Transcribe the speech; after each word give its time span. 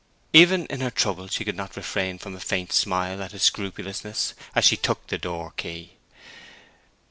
Even 0.33 0.65
in 0.65 0.81
her 0.81 0.89
trouble 0.89 1.27
she 1.27 1.45
could 1.45 1.55
not 1.55 1.75
refrain 1.77 2.17
from 2.17 2.35
a 2.35 2.39
faint 2.39 2.73
smile 2.73 3.21
at 3.21 3.33
his 3.33 3.43
scrupulousness, 3.43 4.33
as 4.55 4.65
she 4.65 4.75
took 4.75 5.05
the 5.05 5.17
door 5.19 5.51
key. 5.57 5.93